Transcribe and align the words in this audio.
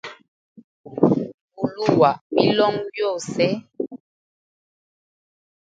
Vuluwa 1.57 2.09
milongo 2.35 2.87
yose. 3.01 3.45